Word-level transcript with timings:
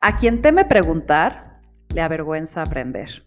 A 0.00 0.16
quien 0.16 0.42
teme 0.42 0.64
preguntar, 0.64 1.60
le 1.94 2.00
avergüenza 2.02 2.62
aprender. 2.62 3.24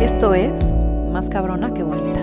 Esto 0.00 0.34
es 0.34 0.70
Más 1.12 1.28
cabrona 1.28 1.72
que 1.72 1.82
bonita. 1.82 2.20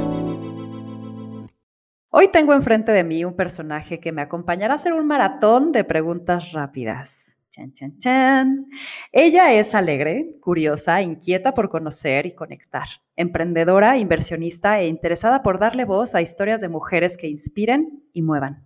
Hoy 2.12 2.32
tengo 2.32 2.54
enfrente 2.54 2.92
de 2.92 3.04
mí 3.04 3.24
un 3.26 3.36
personaje 3.36 4.00
que 4.00 4.12
me 4.12 4.22
acompañará 4.22 4.74
a 4.74 4.78
hacer 4.78 4.94
un 4.94 5.08
maratón 5.08 5.72
de 5.72 5.84
preguntas 5.84 6.52
rápidas. 6.52 7.39
Chan, 7.50 7.74
chan, 7.74 7.98
chan. 7.98 8.68
Ella 9.12 9.54
es 9.54 9.74
alegre, 9.74 10.36
curiosa, 10.40 11.02
inquieta 11.02 11.56
por 11.56 11.70
conocer 11.70 12.28
y 12.28 12.36
conectar, 12.36 12.88
emprendedora, 13.16 13.98
inversionista 13.98 14.80
e 14.80 14.88
interesada 14.88 15.42
por 15.42 15.58
darle 15.58 15.86
voz 15.86 16.14
a 16.14 16.22
historias 16.22 16.62
de 16.62 16.70
mujeres 16.70 17.18
que 17.18 17.28
inspiren 17.28 18.04
y 18.14 18.22
muevan. 18.22 18.64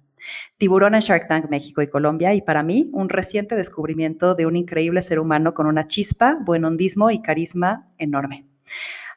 Tiburón 0.58 0.96
en 0.96 1.02
Shark 1.02 1.30
Tank 1.30 1.50
México 1.50 1.82
y 1.82 1.90
Colombia 1.90 2.34
y 2.34 2.42
para 2.42 2.62
mí 2.62 2.90
un 2.92 3.08
reciente 3.08 3.56
descubrimiento 3.56 4.36
de 4.36 4.46
un 4.46 4.58
increíble 4.58 5.02
ser 5.02 5.20
humano 5.20 5.54
con 5.54 5.66
una 5.66 5.88
chispa, 5.88 6.38
buen 6.42 6.66
hondismo 6.66 7.10
y 7.10 7.22
carisma 7.22 7.90
enorme. 7.98 8.48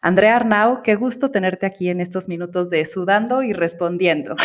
Andrea 0.00 0.36
Arnau, 0.36 0.82
qué 0.82 0.94
gusto 0.94 1.32
tenerte 1.32 1.66
aquí 1.66 1.88
en 1.88 2.00
estos 2.00 2.28
minutos 2.28 2.70
de 2.70 2.84
sudando 2.84 3.42
y 3.42 3.52
respondiendo. 3.52 4.36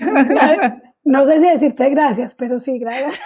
No 1.04 1.26
sé 1.26 1.38
si 1.38 1.50
decirte 1.50 1.90
gracias, 1.90 2.34
pero 2.34 2.58
sí, 2.58 2.78
gracias. 2.78 3.20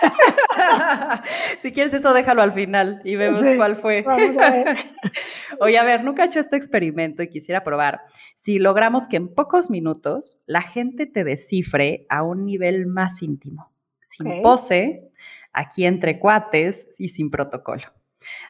si 1.59 1.73
quieres 1.73 1.95
eso, 1.95 2.13
déjalo 2.13 2.43
al 2.43 2.53
final 2.53 3.01
y 3.05 3.15
vemos 3.15 3.41
cuál 3.57 3.77
fue. 3.77 4.03
Vamos 4.03 4.37
a 4.37 4.51
ver. 4.51 4.77
Oye, 5.61 5.79
a 5.79 5.85
ver, 5.85 6.03
nunca 6.03 6.25
he 6.25 6.27
hecho 6.27 6.41
este 6.41 6.57
experimento 6.57 7.23
y 7.23 7.29
quisiera 7.29 7.63
probar. 7.63 8.01
Si 8.35 8.59
logramos 8.59 9.07
que 9.07 9.17
en 9.17 9.33
pocos 9.33 9.71
minutos 9.71 10.43
la 10.47 10.63
gente 10.63 11.07
te 11.07 11.23
descifre 11.23 12.05
a 12.09 12.25
un 12.25 12.45
nivel 12.45 12.87
más 12.87 13.23
íntimo, 13.23 13.71
sin 14.03 14.43
pose, 14.43 15.13
aquí 15.53 15.87
entre 15.87 16.19
cuates 16.19 16.89
y 16.99 17.11
sin 17.11 17.31
protocolo. 17.31 17.85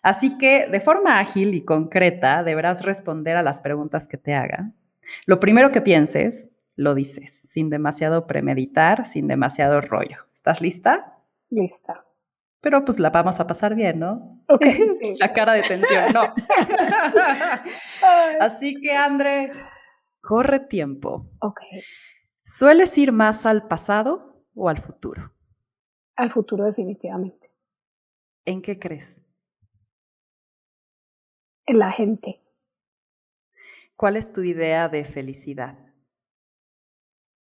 Así 0.02 0.38
que 0.38 0.68
de 0.68 0.80
forma 0.80 1.18
ágil 1.18 1.54
y 1.54 1.64
concreta 1.64 2.42
deberás 2.42 2.82
responder 2.82 3.36
a 3.36 3.42
las 3.42 3.60
preguntas 3.60 4.08
que 4.08 4.16
te 4.16 4.32
haga. 4.32 4.72
Lo 5.26 5.38
primero 5.38 5.70
que 5.70 5.82
pienses, 5.82 6.50
lo 6.78 6.94
dices, 6.94 7.32
sin 7.50 7.70
demasiado 7.70 8.28
premeditar, 8.28 9.04
sin 9.04 9.26
demasiado 9.26 9.80
rollo. 9.80 10.18
¿Estás 10.32 10.60
lista? 10.60 11.18
Lista. 11.50 12.06
Pero 12.60 12.84
pues 12.84 13.00
la 13.00 13.10
vamos 13.10 13.40
a 13.40 13.48
pasar 13.48 13.74
bien, 13.74 13.98
¿no? 13.98 14.40
Ok. 14.48 14.64
la 15.18 15.32
cara 15.32 15.54
de 15.54 15.62
tensión, 15.62 16.12
no. 16.12 16.32
Así 18.40 18.80
que, 18.80 18.92
André, 18.92 19.50
corre 20.20 20.60
tiempo. 20.60 21.28
Ok. 21.40 21.60
¿Sueles 22.44 22.96
ir 22.96 23.10
más 23.10 23.44
al 23.44 23.66
pasado 23.66 24.44
o 24.54 24.68
al 24.68 24.78
futuro? 24.78 25.32
Al 26.14 26.30
futuro, 26.30 26.64
definitivamente. 26.64 27.50
¿En 28.44 28.62
qué 28.62 28.78
crees? 28.78 29.26
En 31.66 31.80
la 31.80 31.90
gente. 31.90 32.40
¿Cuál 33.96 34.16
es 34.16 34.32
tu 34.32 34.42
idea 34.42 34.88
de 34.88 35.04
felicidad? 35.04 35.87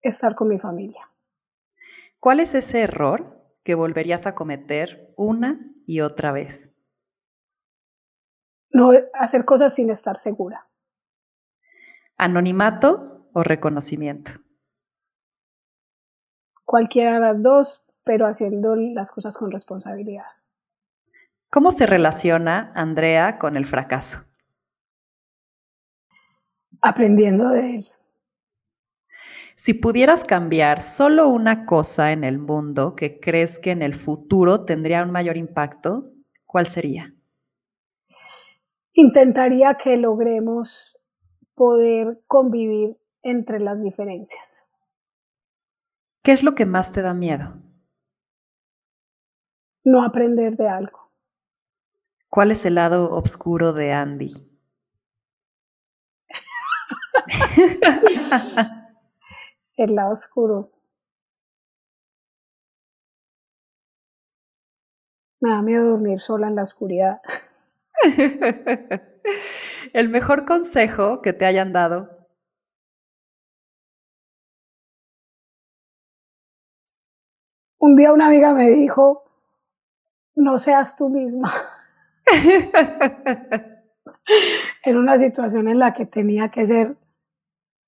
Estar 0.02 0.34
con 0.34 0.48
mi 0.48 0.58
familia. 0.58 1.10
¿Cuál 2.20 2.40
es 2.40 2.54
ese 2.54 2.82
error 2.82 3.40
que 3.62 3.74
volverías 3.74 4.26
a 4.26 4.34
cometer 4.34 5.12
una 5.16 5.60
y 5.86 6.00
otra 6.00 6.32
vez? 6.32 6.72
No 8.70 8.90
hacer 9.14 9.44
cosas 9.44 9.74
sin 9.74 9.90
estar 9.90 10.18
segura. 10.18 10.68
¿Anonimato 12.16 13.28
o 13.32 13.42
reconocimiento? 13.42 14.32
Cualquiera 16.64 17.14
de 17.14 17.20
las 17.20 17.42
dos, 17.42 17.86
pero 18.04 18.26
haciendo 18.26 18.74
las 18.76 19.10
cosas 19.10 19.36
con 19.36 19.50
responsabilidad. 19.50 20.26
¿Cómo 21.50 21.70
se 21.70 21.86
relaciona 21.86 22.72
Andrea 22.74 23.38
con 23.38 23.56
el 23.56 23.66
fracaso? 23.66 24.24
Aprendiendo 26.80 27.50
de 27.50 27.76
él. 27.76 27.90
Si 29.58 29.72
pudieras 29.72 30.22
cambiar 30.22 30.82
solo 30.82 31.28
una 31.28 31.64
cosa 31.64 32.12
en 32.12 32.24
el 32.24 32.38
mundo 32.38 32.94
que 32.94 33.18
crees 33.18 33.58
que 33.58 33.70
en 33.70 33.80
el 33.80 33.94
futuro 33.94 34.66
tendría 34.66 35.02
un 35.02 35.10
mayor 35.10 35.38
impacto, 35.38 36.12
¿cuál 36.44 36.66
sería? 36.66 37.14
Intentaría 38.92 39.78
que 39.82 39.96
logremos 39.96 40.98
poder 41.54 42.20
convivir 42.26 42.98
entre 43.22 43.58
las 43.58 43.82
diferencias. 43.82 44.68
¿Qué 46.22 46.32
es 46.32 46.42
lo 46.42 46.54
que 46.54 46.66
más 46.66 46.92
te 46.92 47.00
da 47.00 47.14
miedo? 47.14 47.54
No 49.84 50.04
aprender 50.04 50.58
de 50.58 50.68
algo. 50.68 51.12
¿Cuál 52.28 52.50
es 52.50 52.66
el 52.66 52.74
lado 52.74 53.10
oscuro 53.10 53.72
de 53.72 53.94
Andy? 53.94 54.32
el 59.76 59.94
lado 59.94 60.12
oscuro. 60.12 60.70
Me 65.40 65.50
da 65.50 65.62
miedo 65.62 65.90
dormir 65.90 66.18
sola 66.20 66.48
en 66.48 66.56
la 66.56 66.62
oscuridad. 66.62 67.20
el 69.92 70.08
mejor 70.08 70.44
consejo 70.46 71.20
que 71.22 71.32
te 71.32 71.44
hayan 71.46 71.72
dado. 71.72 72.26
Un 77.78 77.96
día 77.96 78.12
una 78.12 78.26
amiga 78.26 78.52
me 78.54 78.70
dijo, 78.70 79.24
no 80.34 80.58
seas 80.58 80.96
tú 80.96 81.08
misma. 81.08 81.52
en 84.84 84.96
una 84.96 85.18
situación 85.18 85.68
en 85.68 85.78
la 85.78 85.92
que 85.94 86.06
tenía 86.06 86.50
que 86.50 86.66
ser 86.66 86.96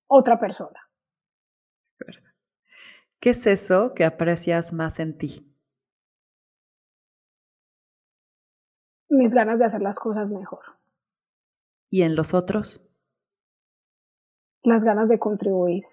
otra 0.07 0.39
persona. 0.39 0.88
¿Qué 3.21 3.31
es 3.31 3.47
eso 3.47 3.95
que 3.95 4.05
aprecias 4.05 4.73
más 4.73 5.01
en 5.01 5.19
ti? 5.19 5.53
Mis 9.09 9.35
ganas 9.35 9.59
de 9.59 9.65
hacer 9.65 9.83
las 9.83 9.99
cosas 9.99 10.31
mejor. 10.31 10.65
¿Y 11.91 12.03
en 12.03 12.15
los 12.15 12.35
otros? 12.35 12.87
Las 14.63 14.85
ganas 14.85 15.09
de 15.09 15.19
contribuir. 15.19 15.85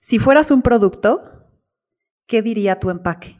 Si 0.00 0.18
fueras 0.18 0.50
un 0.50 0.62
producto, 0.62 1.22
¿qué 2.26 2.42
diría 2.42 2.80
tu 2.80 2.90
empaque? 2.90 3.38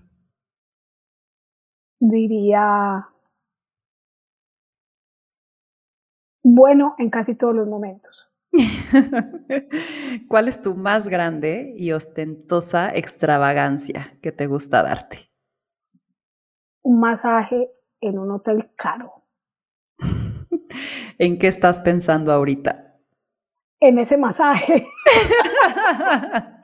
Diría 1.98 3.08
bueno 6.42 6.94
en 6.98 7.10
casi 7.10 7.34
todos 7.34 7.54
los 7.54 7.66
momentos. 7.66 8.30
¿Cuál 10.28 10.48
es 10.48 10.62
tu 10.62 10.74
más 10.74 11.08
grande 11.08 11.74
y 11.76 11.92
ostentosa 11.92 12.94
extravagancia 12.94 14.16
que 14.22 14.32
te 14.32 14.46
gusta 14.46 14.82
darte? 14.82 15.30
Un 16.82 17.00
masaje 17.00 17.70
en 18.00 18.18
un 18.18 18.30
hotel 18.30 18.70
caro. 18.76 19.24
¿En 21.18 21.38
qué 21.38 21.48
estás 21.48 21.80
pensando 21.80 22.32
ahorita? 22.32 22.96
En 23.80 23.98
ese 23.98 24.16
masaje. 24.16 24.88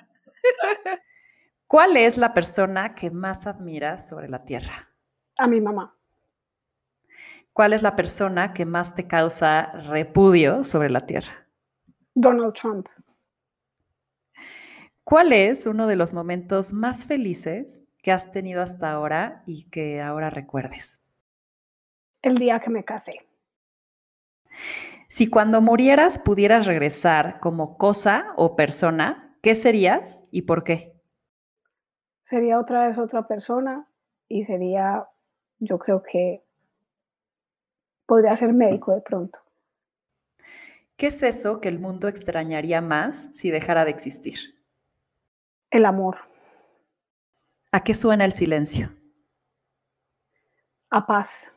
¿Cuál 1.67 1.97
es 1.97 2.17
la 2.17 2.35
persona 2.35 2.95
que 2.95 3.11
más 3.11 3.47
admiras 3.47 4.09
sobre 4.09 4.29
la 4.29 4.45
Tierra? 4.45 4.91
A 5.39 5.47
mi 5.47 5.61
mamá. 5.61 5.97
¿Cuál 7.53 7.75
es 7.75 7.83
la 7.83 7.97
persona 7.97 8.55
que 8.55 8.65
más 8.65 8.95
te 8.95 9.07
causa 9.07 9.73
repudio 9.73 10.65
sobre 10.65 10.91
la 10.91 11.01
Tierra? 11.01 11.42
Donald 12.15 12.55
Trump. 12.55 12.89
¿Cuál 15.05 15.33
es 15.33 15.67
uno 15.67 15.87
de 15.87 15.97
los 15.97 16.15
momentos 16.15 16.73
más 16.73 17.07
felices 17.07 17.85
que 18.03 18.13
has 18.13 18.31
tenido 18.31 18.63
hasta 18.63 18.93
ahora 18.93 19.43
y 19.47 19.69
que 19.71 20.01
ahora 20.01 20.31
recuerdes? 20.31 21.03
El 22.23 22.39
día 22.39 22.61
que 22.61 22.71
me 22.71 22.85
casé. 22.85 23.27
Si 25.09 25.29
cuando 25.29 25.61
murieras 25.61 26.19
pudieras 26.19 26.67
regresar 26.67 27.41
como 27.41 27.77
cosa 27.77 28.33
o 28.37 28.57
persona, 28.57 29.37
¿qué 29.43 29.55
serías 29.57 30.29
y 30.31 30.43
por 30.43 30.65
qué? 30.65 30.95
Sería 32.23 32.59
otra 32.59 32.87
vez 32.87 32.97
otra 32.97 33.27
persona 33.27 33.87
y 34.29 34.45
sería, 34.45 35.07
yo 35.59 35.79
creo 35.79 36.03
que 36.03 36.43
podría 38.07 38.37
ser 38.37 38.53
médico 38.53 38.95
de 38.95 39.01
pronto. 39.01 39.41
¿Qué 41.03 41.09
es 41.09 41.21
eso 41.25 41.61
que 41.61 41.69
el 41.69 41.81
mundo 41.81 42.07
extrañaría 42.07 42.81
más 42.81 43.31
si 43.35 43.51
dejara 43.51 43.85
de 43.85 43.91
existir? 43.91 44.39
El 45.69 45.85
amor. 45.85 46.19
¿A 47.73 47.81
qué 47.81 47.93
suena 47.93 48.25
el 48.25 48.35
silencio? 48.35 48.89
A 50.91 51.05
paz. 51.05 51.57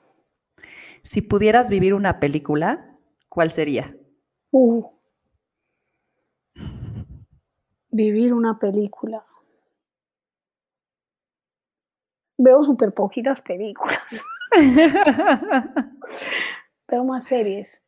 Si 1.04 1.22
pudieras 1.22 1.70
vivir 1.70 1.94
una 1.94 2.20
película, 2.20 2.98
¿cuál 3.30 3.52
sería? 3.52 3.96
Uh. 4.50 4.84
Vivir 7.90 8.34
una 8.34 8.58
película. 8.58 9.24
Veo 12.36 12.64
súper 12.64 12.96
poquitas 12.96 13.42
películas. 13.42 14.26
Veo 16.88 17.04
más 17.04 17.28
series. 17.28 17.85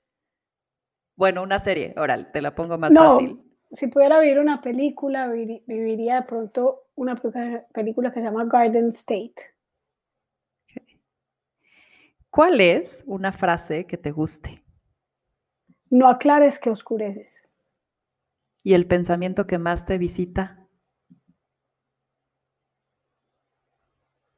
Bueno, 1.18 1.44
una 1.44 1.60
serie, 1.60 1.94
oral, 1.98 2.32
te 2.32 2.42
la 2.42 2.56
pongo 2.56 2.78
más 2.78 2.94
No, 2.94 3.18
fácil. 3.18 3.44
si 3.72 3.88
pudiera 3.88 4.20
vivir 4.20 4.40
una 4.40 4.62
película, 4.62 5.28
vivir- 5.28 5.64
viviría 5.68 6.16
de 6.16 6.22
pronto 6.24 6.88
una 6.96 7.16
película 7.16 7.66
película 7.74 8.12
que 8.14 8.20
se 8.22 8.26
llama 8.26 8.46
Garden 8.46 8.90
State. 8.90 9.36
¿Cuál 12.30 12.62
es 12.62 13.04
una 13.06 13.34
frase 13.34 13.86
que 13.86 13.98
te 13.98 14.12
guste 14.12 14.64
No 15.90 16.08
aclares 16.08 16.60
que 16.60 16.70
oscureces. 16.70 17.50
y 18.64 18.74
el 18.74 18.86
pensamiento 18.86 19.48
que 19.48 19.58
más 19.58 19.88
te 19.88 19.98
visita? 19.98 20.68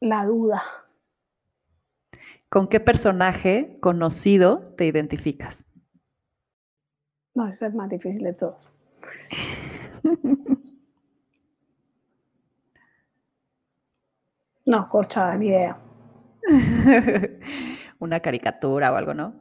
La 0.01 0.25
duda. 0.25 0.61
¿Con 2.49 2.67
qué 2.67 2.79
personaje 2.79 3.77
conocido 3.79 4.73
te 4.77 4.85
identificas? 4.85 5.65
No, 7.39 7.47
eso 7.47 7.65
es 7.65 7.71
el 7.71 7.77
más 7.77 7.89
difícil 7.89 8.21
de 8.21 8.33
todos. 8.33 8.69
No, 14.65 14.85
corchada, 14.89 15.37
ni 15.37 15.47
idea. 15.47 15.79
una 17.99 18.19
caricatura 18.19 18.91
o 18.91 18.95
algo, 18.97 19.13
¿no? 19.13 19.33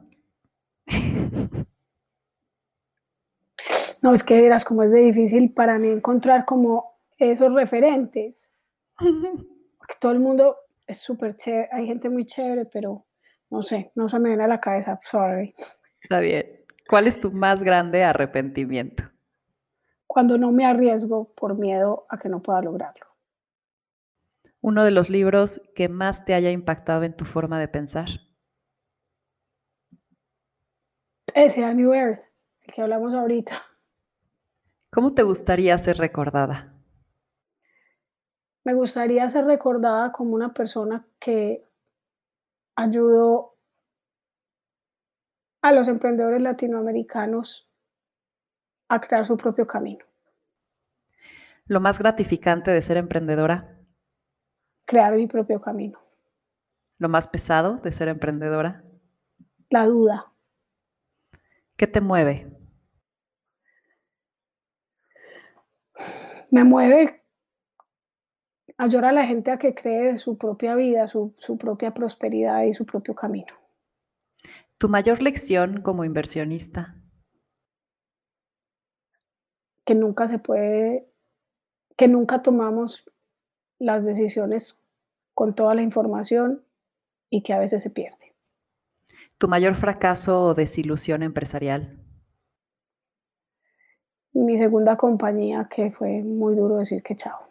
No, 4.01 4.13
es 4.13 4.23
que 4.23 4.41
verás 4.41 4.63
como 4.63 4.83
es 4.83 4.91
de 4.91 5.01
difícil 5.01 5.53
para 5.53 5.77
mí 5.77 5.89
encontrar 5.89 6.45
como 6.45 7.01
esos 7.17 7.53
referentes. 7.53 8.49
Porque 8.97 9.95
todo 9.99 10.13
el 10.13 10.21
mundo 10.21 10.55
es 10.87 10.99
súper 10.99 11.35
chévere, 11.35 11.67
hay 11.69 11.85
gente 11.85 12.07
muy 12.07 12.25
chévere, 12.25 12.65
pero 12.65 13.05
no 13.49 13.61
sé, 13.61 13.91
no 13.95 14.07
se 14.07 14.19
me 14.19 14.29
viene 14.29 14.45
a 14.45 14.47
la 14.47 14.61
cabeza, 14.61 14.97
sorry. 15.03 15.53
Está 16.01 16.21
bien. 16.21 16.58
¿Cuál 16.89 17.05
es 17.05 17.19
tu 17.19 17.31
más 17.31 17.61
grande 17.61 18.03
arrepentimiento? 18.03 19.03
Cuando 20.07 20.39
no 20.39 20.51
me 20.51 20.65
arriesgo 20.65 21.31
por 21.35 21.55
miedo 21.55 22.07
a 22.09 22.17
que 22.17 22.29
no 22.29 22.41
pueda 22.41 22.63
lograrlo. 22.63 23.05
Uno 24.61 24.83
de 24.83 24.89
los 24.89 25.07
libros 25.07 25.61
que 25.75 25.87
más 25.87 26.25
te 26.25 26.33
haya 26.33 26.49
impactado 26.49 27.03
en 27.03 27.15
tu 27.15 27.25
forma 27.25 27.59
de 27.59 27.67
pensar. 27.67 28.07
Ese, 31.35 31.63
A 31.63 31.75
New 31.75 31.93
Earth, 31.93 32.23
el 32.61 32.73
que 32.73 32.81
hablamos 32.81 33.13
ahorita. 33.13 33.61
¿Cómo 34.89 35.13
te 35.13 35.21
gustaría 35.21 35.77
ser 35.77 35.97
recordada? 35.97 36.73
Me 38.63 38.73
gustaría 38.73 39.29
ser 39.29 39.45
recordada 39.45 40.11
como 40.11 40.33
una 40.33 40.55
persona 40.55 41.05
que 41.19 41.69
ayudó 42.75 43.58
a 45.61 45.71
los 45.71 45.87
emprendedores 45.87 46.41
latinoamericanos 46.41 47.69
a 48.89 48.99
crear 49.01 49.25
su 49.25 49.37
propio 49.37 49.67
camino, 49.67 50.05
Lo 51.65 51.79
más 51.79 51.99
gratificante 51.99 52.71
de 52.71 52.81
ser 52.81 52.97
emprendedora, 52.97 53.77
crear 54.85 55.13
mi 55.15 55.27
propio 55.27 55.61
camino. 55.61 55.99
lo 56.97 57.07
más 57.09 57.27
pesado 57.27 57.77
de 57.77 57.91
ser 57.91 58.07
emprendedora. 58.09 58.83
La 59.69 59.85
duda, 59.85 60.31
¿Qué 61.77 61.87
te 61.87 62.01
mueve? 62.01 62.47
me 66.51 66.63
mueve 66.63 67.23
a 68.77 68.83
ayudar 68.85 69.05
a 69.05 69.11
la 69.11 69.25
gente 69.25 69.51
a 69.51 69.57
que 69.59 69.73
cree 69.75 70.17
su 70.17 70.37
propia 70.37 70.75
vida, 70.75 71.07
su, 71.07 71.33
su 71.37 71.57
propia 71.57 71.93
prosperidad 71.93 72.63
y 72.63 72.73
su 72.73 72.85
propio 72.85 73.13
camino. 73.13 73.53
Tu 74.79 74.87
mayor 74.87 75.21
lección 75.21 75.81
como 75.81 76.05
inversionista. 76.05 76.95
Que 79.83 79.93
nunca 79.93 80.25
se 80.29 80.39
puede, 80.39 81.11
que 81.97 82.07
nunca 82.07 82.41
tomamos 82.41 83.03
las 83.77 84.05
decisiones 84.05 84.87
con 85.33 85.53
toda 85.53 85.75
la 85.75 85.81
información 85.81 86.63
y 87.29 87.43
que 87.43 87.51
a 87.51 87.59
veces 87.59 87.83
se 87.83 87.89
pierde. 87.89 88.33
Tu 89.37 89.49
mayor 89.49 89.75
fracaso 89.75 90.45
o 90.45 90.53
desilusión 90.53 91.23
empresarial. 91.23 91.99
Mi 94.31 94.57
segunda 94.57 94.95
compañía 94.95 95.67
que 95.69 95.91
fue 95.91 96.23
muy 96.23 96.55
duro 96.55 96.77
decir 96.77 97.03
que 97.03 97.17
chao. 97.17 97.49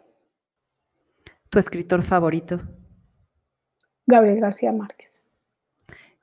Tu 1.51 1.59
escritor 1.59 2.01
favorito. 2.01 2.59
Gabriel 4.07 4.39
García 4.39 4.71
Márquez. 4.71 5.08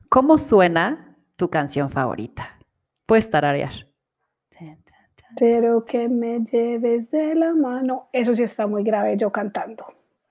¿Cómo 0.09 0.39
suena 0.39 1.17
tu 1.37 1.51
canción 1.51 1.91
favorita? 1.91 2.59
Puedes 3.07 3.29
tararear. 3.29 3.73
Pero 5.39 5.85
que 5.85 6.09
me 6.09 6.41
lleves 6.41 7.11
de 7.11 7.35
la 7.35 7.55
mano. 7.55 8.09
Eso 8.13 8.35
sí 8.35 8.43
está 8.43 8.67
muy 8.67 8.83
grave 8.83 9.17
yo 9.17 9.31
cantando. 9.31 9.85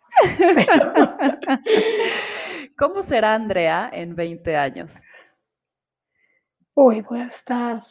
¿Cómo 2.77 3.03
será 3.03 3.35
Andrea 3.35 3.89
en 3.93 4.15
20 4.15 4.55
años? 4.55 4.95
Uy, 6.73 7.01
voy 7.01 7.19
a 7.19 7.27
estar 7.27 7.83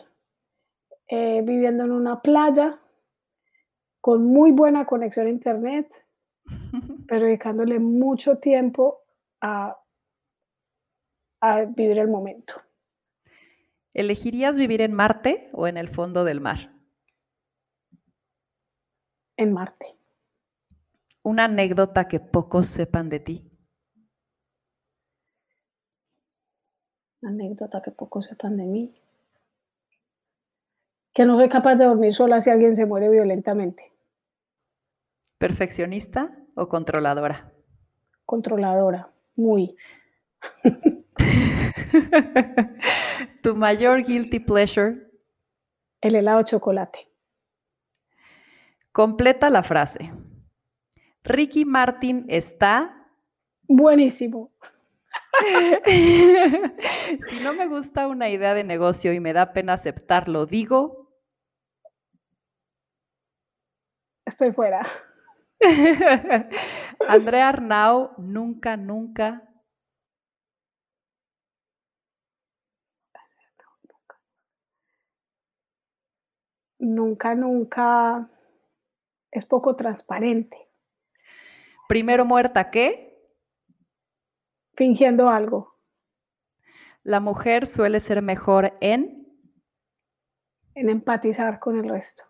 eh, 1.08 1.42
viviendo 1.44 1.84
en 1.84 1.92
una 1.92 2.20
playa 2.20 2.78
con 4.00 4.26
muy 4.26 4.52
buena 4.52 4.84
conexión 4.84 5.26
a 5.26 5.30
internet, 5.30 5.88
pero 7.08 7.26
dedicándole 7.26 7.78
mucho 7.78 8.38
tiempo 8.38 9.02
a, 9.40 9.78
a 11.50 11.64
vivir 11.64 11.98
el 11.98 12.08
momento. 12.08 12.54
¿Elegirías 13.92 14.58
vivir 14.58 14.80
en 14.80 14.92
Marte 14.92 15.50
o 15.52 15.66
en 15.66 15.76
el 15.76 15.88
fondo 15.88 16.24
del 16.24 16.40
mar? 16.40 16.74
en 19.36 19.52
Marte. 19.52 19.86
Una 21.22 21.44
anécdota 21.44 22.06
que 22.06 22.20
pocos 22.20 22.66
sepan 22.66 23.08
de 23.08 23.20
ti. 23.20 23.50
Una 27.22 27.32
anécdota 27.32 27.80
que 27.82 27.90
pocos 27.90 28.26
sepan 28.26 28.56
de 28.56 28.64
mí. 28.64 28.94
Que 31.12 31.24
no 31.24 31.36
soy 31.36 31.48
capaz 31.48 31.76
de 31.76 31.86
dormir 31.86 32.12
sola 32.12 32.40
si 32.40 32.50
alguien 32.50 32.76
se 32.76 32.86
muere 32.86 33.08
violentamente. 33.08 33.92
¿Perfeccionista 35.38 36.36
o 36.56 36.68
controladora? 36.68 37.52
Controladora, 38.26 39.10
muy. 39.36 39.76
tu 43.42 43.54
mayor 43.54 44.02
guilty 44.04 44.40
pleasure. 44.40 44.96
El 46.00 46.16
helado 46.16 46.42
chocolate. 46.42 47.10
Completa 48.92 49.50
la 49.50 49.62
frase. 49.62 50.10
Ricky 51.24 51.64
Martin 51.64 52.26
está. 52.28 53.08
Buenísimo. 53.62 54.52
si 57.28 57.40
no 57.42 57.54
me 57.54 57.66
gusta 57.66 58.06
una 58.06 58.28
idea 58.28 58.54
de 58.54 58.64
negocio 58.64 59.12
y 59.12 59.20
me 59.20 59.32
da 59.32 59.52
pena 59.52 59.72
aceptarlo, 59.72 60.46
digo. 60.46 61.10
Estoy 64.26 64.52
fuera. 64.52 64.82
Andrea 67.08 67.48
Arnau 67.48 68.12
nunca, 68.18 68.76
nunca. 68.76 69.42
Nunca, 76.84 77.34
nunca 77.34 78.28
es 79.30 79.46
poco 79.46 79.74
transparente. 79.74 80.68
Primero 81.88 82.26
muerta 82.26 82.70
que. 82.70 83.18
Fingiendo 84.74 85.30
algo. 85.30 85.78
La 87.02 87.20
mujer 87.20 87.66
suele 87.66 88.00
ser 88.00 88.20
mejor 88.20 88.76
en. 88.82 89.26
En 90.74 90.90
empatizar 90.90 91.58
con 91.58 91.78
el 91.78 91.88
resto. 91.88 92.24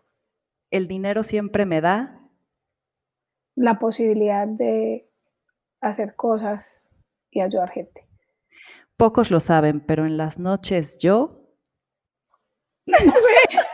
El 0.71 0.87
dinero 0.87 1.23
siempre 1.23 1.65
me 1.65 1.81
da. 1.81 2.21
La 3.55 3.77
posibilidad 3.77 4.47
de 4.47 5.11
hacer 5.81 6.15
cosas 6.15 6.89
y 7.29 7.41
ayudar 7.41 7.71
gente. 7.71 8.07
Pocos 8.95 9.31
lo 9.31 9.41
saben, 9.41 9.81
pero 9.81 10.05
en 10.05 10.15
las 10.15 10.39
noches 10.39 10.97
yo. 10.97 11.41
No 12.87 12.97
sé, 12.97 13.64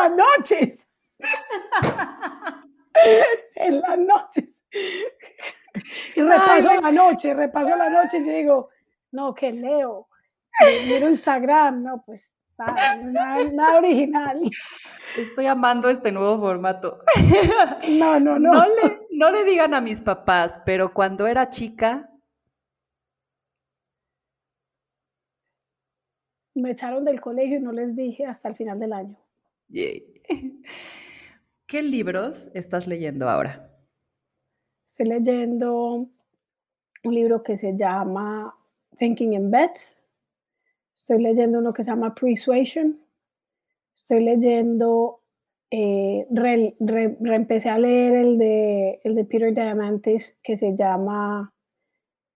las 0.00 0.16
noches. 0.16 0.88
en 3.54 3.80
las 3.80 3.98
noches. 3.98 4.64
Y 6.16 6.22
repaso 6.22 6.70
Ay, 6.70 6.80
la 6.80 6.90
noche, 6.90 7.34
repaso 7.34 7.76
la 7.76 7.90
noche 7.90 8.18
y 8.18 8.24
yo 8.24 8.32
digo, 8.32 8.68
no, 9.12 9.34
que 9.34 9.52
leo, 9.52 10.08
miro 10.88 11.08
Instagram, 11.08 11.82
no, 11.82 12.02
pues 12.04 12.36
nada, 12.58 13.78
original. 13.78 14.42
Estoy 15.16 15.46
amando 15.46 15.88
este 15.88 16.12
nuevo 16.12 16.40
formato. 16.40 17.02
No, 17.98 18.20
no, 18.20 18.38
no. 18.38 18.52
No 18.52 18.66
le, 18.66 19.06
no 19.10 19.30
le 19.30 19.44
digan 19.44 19.74
a 19.74 19.80
mis 19.80 20.00
papás, 20.00 20.60
pero 20.64 20.92
cuando 20.92 21.26
era 21.26 21.48
chica... 21.48 22.06
Me 26.54 26.72
echaron 26.72 27.04
del 27.04 27.20
colegio 27.20 27.56
y 27.56 27.60
no 27.60 27.72
les 27.72 27.96
dije 27.96 28.26
hasta 28.26 28.48
el 28.48 28.56
final 28.56 28.78
del 28.78 28.92
año. 28.92 29.16
¿Qué 31.66 31.82
libros 31.82 32.50
estás 32.54 32.86
leyendo 32.86 33.28
ahora? 33.28 33.70
Estoy 34.84 35.06
leyendo 35.06 36.08
un 37.04 37.14
libro 37.14 37.42
que 37.42 37.56
se 37.56 37.76
llama 37.76 38.54
Thinking 38.98 39.34
in 39.34 39.50
Bets. 39.50 40.02
Estoy 40.94 41.22
leyendo 41.22 41.58
uno 41.58 41.72
que 41.72 41.84
se 41.84 41.90
llama 41.90 42.14
Persuasion. 42.14 43.00
Estoy 43.94 44.24
leyendo, 44.24 45.22
eh, 45.70 46.26
reempecé 46.30 47.70
a 47.70 47.78
leer 47.78 48.14
el 48.16 48.38
de, 48.38 49.00
el 49.04 49.14
de 49.14 49.24
Peter 49.24 49.54
Diamandis 49.54 50.40
que 50.42 50.56
se 50.56 50.74
llama 50.74 51.54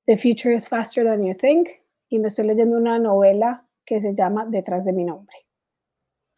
The 0.06 0.16
Future 0.16 0.54
is 0.54 0.68
Faster 0.68 1.04
Than 1.04 1.24
You 1.24 1.34
Think. 1.34 1.68
Y 2.08 2.20
me 2.20 2.28
estoy 2.28 2.46
leyendo 2.46 2.76
una 2.76 2.98
novela 2.98 3.66
que 3.84 4.00
se 4.00 4.14
llama 4.14 4.46
Detrás 4.46 4.84
de 4.84 4.92
mi 4.92 5.04
nombre. 5.04 5.34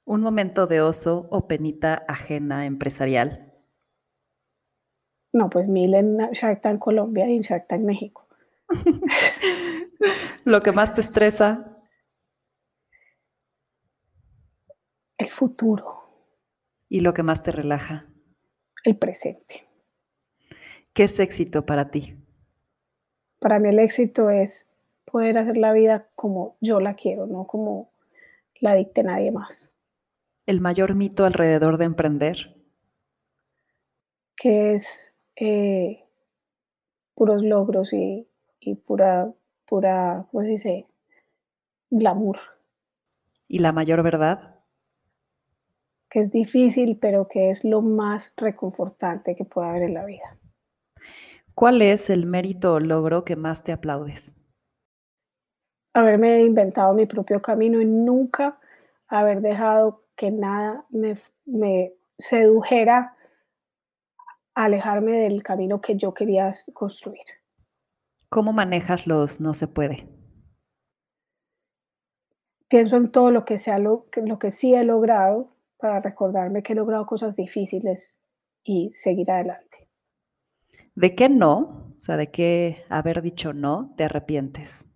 Un 0.07 0.21
momento 0.23 0.67
de 0.69 0.81
oso 0.81 1.27
o 1.31 1.49
penita 1.49 2.05
ajena 2.07 2.65
empresarial. 2.65 3.53
No, 5.33 5.51
pues 5.51 5.69
mil 5.69 5.95
en 5.95 6.17
Shark 6.31 6.63
Tank 6.63 6.79
Colombia 6.79 7.29
y 7.29 7.37
en 7.37 7.43
Shark 7.43 7.67
Tank 7.67 7.83
México. 7.83 8.27
Lo 10.45 10.61
que 10.61 10.71
más 10.71 10.95
te 10.95 11.01
estresa. 11.01 11.77
El 15.19 15.29
futuro. 15.29 16.05
¿Y 16.89 17.01
lo 17.01 17.13
que 17.13 17.25
más 17.25 17.43
te 17.43 17.51
relaja? 17.51 18.07
El 18.85 18.97
presente. 18.97 19.67
¿Qué 20.93 21.05
es 21.05 21.19
éxito 21.19 21.67
para 21.67 21.91
ti? 21.91 22.15
Para 23.41 23.59
mí 23.59 23.71
el 23.71 23.81
éxito 23.81 24.31
es 24.31 24.73
poder 25.05 25.37
hacer 25.39 25.57
la 25.57 25.73
vida 25.73 26.09
como 26.15 26.57
yo 26.61 26.79
la 26.79 26.95
quiero, 26.95 27.27
no 27.27 27.45
como 27.45 27.91
la 28.61 28.75
dicte 28.75 29.03
nadie 29.03 29.33
más. 29.33 29.71
¿El 30.47 30.61
mayor 30.61 30.95
mito 30.95 31.25
alrededor 31.25 31.77
de 31.77 31.87
emprender? 31.87 32.57
Que 34.37 34.75
es 34.75 35.13
eh, 35.35 36.05
puros 37.17 37.43
logros 37.43 37.93
y, 37.93 38.29
pura, 38.87 39.33
pura, 39.67 40.29
¿cómo 40.31 40.45
se 40.45 40.51
dice? 40.51 40.87
Glamour. 41.91 42.39
¿Y 43.49 43.59
la 43.59 43.73
mayor 43.73 44.05
verdad? 44.05 44.61
Que 46.09 46.21
es 46.21 46.31
difícil, 46.31 46.97
pero 46.97 47.27
que 47.27 47.51
es 47.51 47.65
lo 47.65 47.83
más 47.83 48.33
reconfortante 48.37 49.35
que 49.35 49.45
puede 49.45 49.69
haber 49.69 49.83
en 49.83 49.95
la 49.95 50.05
vida. 50.05 50.39
¿Cuál 51.57 51.83
es 51.83 52.09
el 52.09 52.25
mérito 52.25 52.75
o 52.75 52.81
logro 52.81 53.25
que 53.25 53.35
más 53.35 53.65
te 53.65 53.73
aplaudes? 53.73 54.33
Haberme 55.93 56.43
inventado 56.43 56.95
mi 56.95 57.07
propio 57.07 57.43
camino 57.43 57.81
y 57.81 57.85
nunca 57.85 58.61
haber 59.09 59.41
dejado 59.41 60.05
que 60.17 60.31
nada 60.31 60.87
me, 60.91 61.19
me 61.45 61.93
sedujera 62.19 63.17
alejarme 64.55 65.13
del 65.13 65.43
camino 65.43 65.81
que 65.81 65.97
yo 65.97 66.15
quería 66.15 66.51
construir. 66.73 67.25
¿Cómo 68.29 68.53
manejas 68.53 69.07
los 69.07 69.41
no 69.41 69.55
se 69.55 69.69
puede? 69.69 70.09
Pienso 72.69 72.97
en 72.97 73.13
todo 73.13 73.31
lo 73.31 73.45
que, 73.45 73.59
sea 73.59 73.79
lo, 73.79 74.07
lo 74.17 74.39
que 74.39 74.51
sí 74.51 74.75
he 74.75 74.83
logrado 74.83 75.57
para 75.79 76.01
recordarme 76.01 76.63
que 76.63 76.73
he 76.73 76.77
logrado 76.77 77.07
cosas 77.07 77.37
difíciles 77.37 78.19
y 78.65 78.91
seguir 78.93 79.31
adelante. 79.31 79.89
¿De 80.95 81.15
qué 81.15 81.29
no? 81.29 81.95
O 81.99 82.03
sea, 82.03 82.17
¿de 82.17 82.31
qué 82.31 82.85
haber 82.89 83.23
dicho 83.23 83.53
no 83.53 83.95
te 83.97 84.05
arrepientes? 84.05 84.87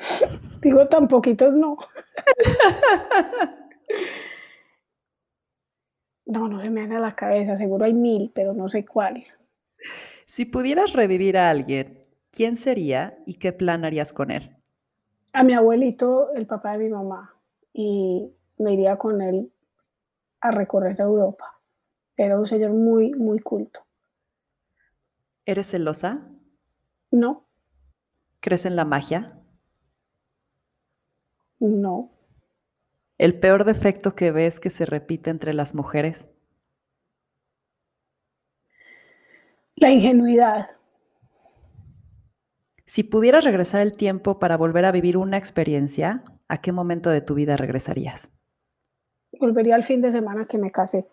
Digo, 0.62 0.86
tan 0.88 1.08
poquitos 1.08 1.54
no. 1.56 1.76
No, 6.26 6.46
no 6.46 6.62
se 6.62 6.70
me 6.70 6.82
haga 6.82 7.00
la 7.00 7.16
cabeza, 7.16 7.56
seguro 7.56 7.84
hay 7.84 7.92
mil, 7.92 8.30
pero 8.32 8.54
no 8.54 8.68
sé 8.68 8.84
cuál. 8.84 9.24
Si 10.26 10.44
pudieras 10.44 10.92
revivir 10.92 11.36
a 11.36 11.50
alguien, 11.50 12.06
¿quién 12.30 12.56
sería 12.56 13.18
y 13.26 13.34
qué 13.34 13.52
plan 13.52 13.84
harías 13.84 14.12
con 14.12 14.30
él? 14.30 14.56
A 15.32 15.42
mi 15.42 15.54
abuelito, 15.54 16.32
el 16.34 16.46
papá 16.46 16.78
de 16.78 16.84
mi 16.84 16.88
mamá, 16.88 17.34
y 17.72 18.32
me 18.58 18.74
iría 18.74 18.96
con 18.96 19.20
él 19.22 19.50
a 20.40 20.52
recorrer 20.52 21.00
Europa. 21.00 21.58
Era 22.16 22.38
un 22.38 22.46
señor 22.46 22.74
muy, 22.74 23.10
muy 23.10 23.40
culto. 23.40 23.80
¿Eres 25.46 25.68
celosa? 25.68 26.28
No. 27.10 27.44
¿Crees 28.38 28.66
en 28.66 28.76
la 28.76 28.84
magia? 28.84 29.39
No. 31.60 32.10
¿El 33.18 33.38
peor 33.38 33.64
defecto 33.64 34.14
que 34.14 34.32
ves 34.32 34.60
que 34.60 34.70
se 34.70 34.86
repite 34.86 35.28
entre 35.30 35.52
las 35.52 35.74
mujeres? 35.74 36.28
La 39.76 39.90
ingenuidad. 39.90 40.68
Si 42.86 43.02
pudieras 43.02 43.44
regresar 43.44 43.82
el 43.82 43.92
tiempo 43.92 44.38
para 44.38 44.56
volver 44.56 44.84
a 44.84 44.92
vivir 44.92 45.16
una 45.16 45.36
experiencia, 45.36 46.24
¿a 46.48 46.60
qué 46.60 46.72
momento 46.72 47.10
de 47.10 47.20
tu 47.20 47.34
vida 47.34 47.56
regresarías? 47.56 48.32
Volvería 49.38 49.76
al 49.76 49.84
fin 49.84 50.00
de 50.00 50.12
semana 50.12 50.46
que 50.46 50.58
me 50.58 50.70
casé. 50.70 51.06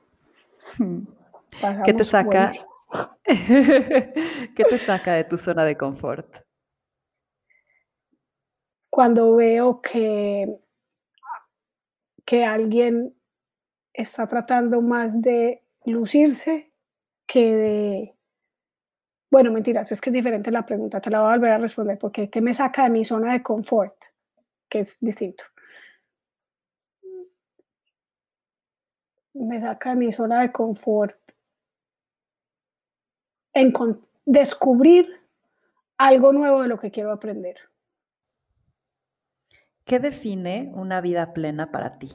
¿Qué 1.85 1.93
te 1.93 2.03
saca? 2.03 2.49
¿Qué 3.25 4.63
te 4.69 4.77
saca 4.77 5.13
de 5.13 5.25
tu 5.25 5.37
zona 5.37 5.65
de 5.65 5.77
confort? 5.77 6.46
Cuando 8.97 9.35
veo 9.35 9.79
que, 9.79 10.59
que 12.25 12.43
alguien 12.43 13.15
está 13.93 14.25
tratando 14.25 14.81
más 14.81 15.21
de 15.21 15.63
lucirse 15.85 16.73
que 17.27 17.53
de... 17.53 18.17
Bueno, 19.29 19.51
mentiras, 19.51 19.91
es 19.91 20.01
que 20.01 20.09
es 20.09 20.15
diferente 20.15 20.49
la 20.49 20.65
pregunta, 20.65 20.99
te 20.99 21.11
la 21.11 21.19
voy 21.19 21.29
a 21.29 21.33
volver 21.33 21.51
a 21.51 21.57
responder, 21.59 21.99
porque 21.99 22.31
¿qué 22.31 22.41
me 22.41 22.55
saca 22.55 22.85
de 22.85 22.89
mi 22.89 23.05
zona 23.05 23.33
de 23.33 23.43
confort? 23.43 23.93
Que 24.67 24.79
es 24.79 24.97
distinto. 24.99 25.43
Me 29.35 29.61
saca 29.61 29.91
de 29.91 29.95
mi 29.97 30.11
zona 30.11 30.41
de 30.41 30.51
confort 30.51 31.15
descubrir 34.25 35.21
algo 35.99 36.33
nuevo 36.33 36.63
de 36.63 36.67
lo 36.67 36.79
que 36.79 36.89
quiero 36.89 37.11
aprender. 37.11 37.57
¿Qué 39.87 39.99
define 39.99 40.69
una 40.75 40.99
vida 40.99 41.31
plena 41.31 41.71
para 41.71 41.97
ti? 41.97 42.11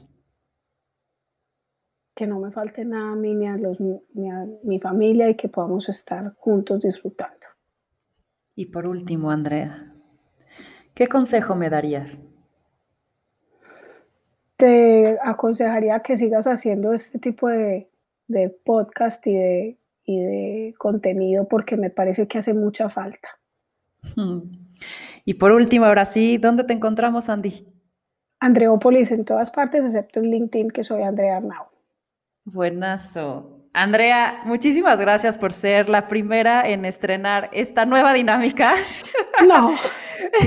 Que 2.13 2.27
no 2.27 2.39
me 2.39 2.51
falte 2.51 2.85
nada 2.85 3.13
a 3.13 3.15
mí 3.15 3.33
ni 3.33 3.47
a, 3.47 3.57
los, 3.57 3.79
mi 3.79 4.79
familia 4.79 5.27
y 5.27 5.35
que 5.35 5.49
podamos 5.49 5.89
estar 5.89 6.35
juntos 6.35 6.81
disfrutando. 6.81 7.47
Y 8.55 8.67
por 8.67 8.85
último, 8.85 9.31
Andrea, 9.31 9.91
¿qué 10.93 11.07
consejo 11.07 11.55
me 11.55 11.71
darías? 11.71 12.21
Te 14.55 15.17
aconsejaría 15.23 15.99
que 16.01 16.15
sigas 16.15 16.45
haciendo 16.45 16.93
este 16.93 17.17
tipo 17.17 17.47
de, 17.47 17.89
podcast 18.63 19.25
y 19.25 19.33
de, 19.33 19.79
y 20.03 20.19
de 20.19 20.75
contenido 20.77 21.47
porque 21.47 21.75
me 21.75 21.89
parece 21.89 22.27
que 22.27 22.37
hace 22.37 22.53
mucha 22.53 22.87
falta. 22.89 23.29
Y 25.25 25.35
por 25.35 25.51
último, 25.51 25.85
ahora 25.85 26.05
sí, 26.05 26.37
¿dónde 26.37 26.63
te 26.63 26.73
encontramos, 26.73 27.29
Andy? 27.29 27.65
Andreópolis 28.39 29.11
en 29.11 29.23
todas 29.23 29.51
partes, 29.51 29.85
excepto 29.85 30.19
en 30.19 30.29
LinkedIn, 30.29 30.71
que 30.71 30.83
soy 30.83 31.03
Andrea 31.03 31.37
Arnau. 31.37 31.67
Buenazo. 32.43 33.69
Andrea, 33.73 34.41
muchísimas 34.45 34.99
gracias 34.99 35.37
por 35.37 35.51
ser 35.51 35.89
la 35.89 36.07
primera 36.07 36.61
en 36.67 36.85
estrenar 36.85 37.49
esta 37.53 37.85
nueva 37.85 38.13
dinámica. 38.13 38.73
No, 39.47 39.73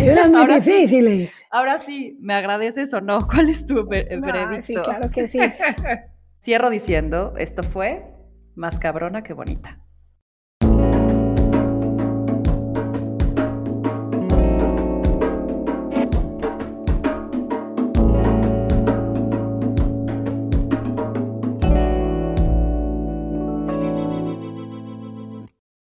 eran 0.01 0.31
muy 0.33 0.47
difíciles. 0.55 1.45
ahora 1.51 1.79
sí, 1.79 2.17
¿me 2.21 2.35
agradeces 2.35 2.95
o 2.95 3.01
no? 3.01 3.27
¿Cuál 3.27 3.51
es 3.51 3.67
tu 3.67 3.85
veredicto? 3.85 4.63
sí, 4.63 4.75
claro 4.75 5.11
que 5.11 5.27
sí. 5.27 5.41
Cierro 6.41 6.71
diciendo, 6.71 7.35
esto 7.37 7.65
fue 7.65 8.05
más 8.55 8.79
cabrona 8.79 9.23
que 9.23 9.33
bonita. 9.35 9.81